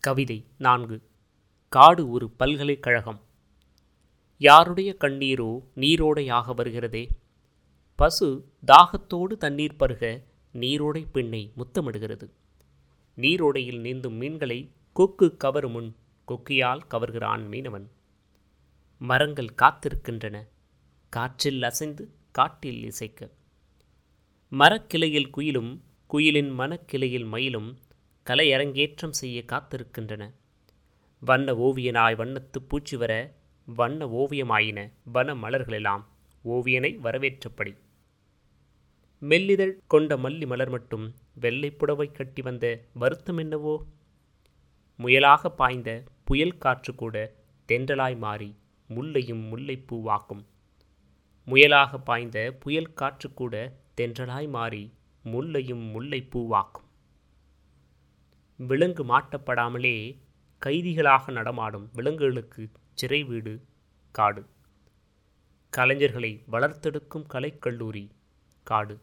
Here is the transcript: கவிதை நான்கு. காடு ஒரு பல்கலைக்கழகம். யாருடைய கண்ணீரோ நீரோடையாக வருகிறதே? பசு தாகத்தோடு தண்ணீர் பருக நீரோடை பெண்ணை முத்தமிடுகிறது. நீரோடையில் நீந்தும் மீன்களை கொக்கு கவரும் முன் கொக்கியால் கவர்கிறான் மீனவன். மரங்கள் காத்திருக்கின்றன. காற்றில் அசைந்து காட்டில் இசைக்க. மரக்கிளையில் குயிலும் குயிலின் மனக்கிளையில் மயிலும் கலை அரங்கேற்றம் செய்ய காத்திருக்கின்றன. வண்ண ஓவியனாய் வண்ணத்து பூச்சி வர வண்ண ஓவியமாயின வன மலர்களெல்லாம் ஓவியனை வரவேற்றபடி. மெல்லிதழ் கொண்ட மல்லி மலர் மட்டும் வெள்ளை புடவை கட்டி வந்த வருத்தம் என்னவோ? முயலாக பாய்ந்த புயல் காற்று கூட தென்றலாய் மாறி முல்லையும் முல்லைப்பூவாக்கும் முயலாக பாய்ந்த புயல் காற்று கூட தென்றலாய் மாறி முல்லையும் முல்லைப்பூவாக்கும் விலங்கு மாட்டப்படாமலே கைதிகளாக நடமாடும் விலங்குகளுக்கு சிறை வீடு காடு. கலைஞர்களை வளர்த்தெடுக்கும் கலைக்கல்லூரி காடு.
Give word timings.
கவிதை 0.00 0.44
நான்கு. 0.58 1.02
காடு 1.68 2.10
ஒரு 2.10 2.30
பல்கலைக்கழகம். 2.30 3.20
யாருடைய 4.38 4.96
கண்ணீரோ 5.00 5.62
நீரோடையாக 5.76 6.54
வருகிறதே? 6.54 7.08
பசு 7.96 8.52
தாகத்தோடு 8.66 9.36
தண்ணீர் 9.36 9.76
பருக 9.76 10.24
நீரோடை 10.52 11.06
பெண்ணை 11.12 11.52
முத்தமிடுகிறது. 11.56 12.30
நீரோடையில் 13.16 13.80
நீந்தும் 13.80 14.12
மீன்களை 14.12 14.70
கொக்கு 14.92 15.36
கவரும் 15.36 15.72
முன் 15.72 15.96
கொக்கியால் 16.28 16.80
கவர்கிறான் 16.90 17.46
மீனவன். 17.48 17.88
மரங்கள் 18.98 19.54
காத்திருக்கின்றன. 19.62 20.48
காற்றில் 21.08 21.62
அசைந்து 21.62 22.14
காட்டில் 22.30 22.84
இசைக்க. 22.84 23.30
மரக்கிளையில் 24.50 25.30
குயிலும் 25.36 25.80
குயிலின் 26.06 26.58
மனக்கிளையில் 26.58 27.26
மயிலும் 27.26 27.78
கலை 28.26 28.52
அரங்கேற்றம் 28.52 29.12
செய்ய 29.12 29.44
காத்திருக்கின்றன. 29.52 30.22
வண்ண 31.22 31.52
ஓவியனாய் 31.54 32.16
வண்ணத்து 32.16 32.58
பூச்சி 32.68 32.96
வர 32.96 33.12
வண்ண 33.68 34.06
ஓவியமாயின 34.06 34.90
வன 35.04 35.34
மலர்களெல்லாம் 35.34 36.04
ஓவியனை 36.44 36.90
வரவேற்றபடி. 37.00 37.72
மெல்லிதழ் 39.22 39.78
கொண்ட 39.86 40.16
மல்லி 40.16 40.46
மலர் 40.46 40.68
மட்டும் 40.68 41.14
வெள்ளை 41.34 41.70
புடவை 41.70 42.12
கட்டி 42.12 42.42
வந்த 42.42 42.66
வருத்தம் 42.92 43.36
என்னவோ? 43.36 43.74
முயலாக 44.98 45.48
பாய்ந்த 45.48 45.90
புயல் 46.24 46.58
காற்று 46.58 46.94
கூட 46.94 47.16
தென்றலாய் 47.68 48.16
மாறி 48.16 48.50
முல்லையும் 48.90 49.42
முல்லைப்பூவாக்கும் 49.50 50.42
முயலாக 51.48 51.98
பாய்ந்த 51.98 52.38
புயல் 52.52 52.92
காற்று 52.92 53.32
கூட 53.32 53.54
தென்றலாய் 53.94 54.48
மாறி 54.48 54.84
முல்லையும் 55.24 55.84
முல்லைப்பூவாக்கும் 55.94 56.89
விலங்கு 58.68 59.04
மாட்டப்படாமலே 59.04 60.20
கைதிகளாக 60.58 61.32
நடமாடும் 61.32 61.90
விலங்குகளுக்கு 61.92 62.70
சிறை 62.94 63.24
வீடு 63.24 63.64
காடு. 64.12 64.46
கலைஞர்களை 65.76 66.42
வளர்த்தெடுக்கும் 66.52 67.24
கலைக்கல்லூரி 67.32 68.10
காடு. 68.62 69.00